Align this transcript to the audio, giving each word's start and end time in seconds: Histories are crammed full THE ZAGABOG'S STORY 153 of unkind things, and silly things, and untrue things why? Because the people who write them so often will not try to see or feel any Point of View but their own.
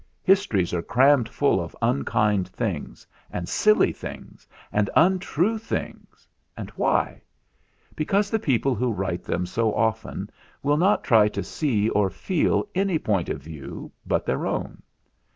Histories 0.23 0.73
are 0.73 0.81
crammed 0.81 1.29
full 1.29 1.57
THE 1.57 1.67
ZAGABOG'S 1.67 1.77
STORY 1.77 1.87
153 1.91 2.39
of 2.41 2.41
unkind 2.41 2.49
things, 2.89 3.07
and 3.29 3.47
silly 3.47 3.93
things, 3.93 4.47
and 4.71 4.89
untrue 4.95 5.59
things 5.59 6.27
why? 6.75 7.21
Because 7.95 8.31
the 8.31 8.39
people 8.39 8.73
who 8.73 8.91
write 8.91 9.23
them 9.23 9.45
so 9.45 9.71
often 9.75 10.31
will 10.63 10.77
not 10.77 11.03
try 11.03 11.27
to 11.27 11.43
see 11.43 11.87
or 11.89 12.09
feel 12.09 12.67
any 12.73 12.97
Point 12.97 13.29
of 13.29 13.43
View 13.43 13.91
but 14.03 14.25
their 14.25 14.47
own. 14.47 14.81